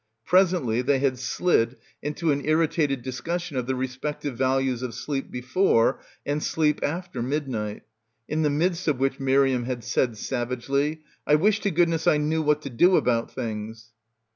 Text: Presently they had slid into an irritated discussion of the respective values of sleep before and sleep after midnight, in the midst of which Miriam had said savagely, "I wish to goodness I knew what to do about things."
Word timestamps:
Presently 0.25 0.81
they 0.81 0.97
had 0.97 1.19
slid 1.19 1.75
into 2.01 2.31
an 2.31 2.43
irritated 2.43 3.03
discussion 3.03 3.55
of 3.55 3.67
the 3.67 3.75
respective 3.75 4.35
values 4.35 4.81
of 4.81 4.95
sleep 4.95 5.29
before 5.29 5.99
and 6.25 6.41
sleep 6.41 6.79
after 6.81 7.21
midnight, 7.21 7.83
in 8.27 8.41
the 8.41 8.49
midst 8.49 8.87
of 8.87 8.97
which 8.97 9.19
Miriam 9.19 9.65
had 9.65 9.83
said 9.83 10.17
savagely, 10.17 11.01
"I 11.27 11.35
wish 11.35 11.59
to 11.59 11.69
goodness 11.69 12.07
I 12.07 12.17
knew 12.17 12.41
what 12.41 12.63
to 12.63 12.71
do 12.71 12.95
about 12.95 13.29
things." 13.31 13.91